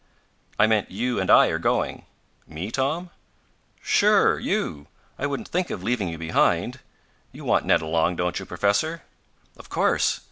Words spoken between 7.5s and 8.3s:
Ned along,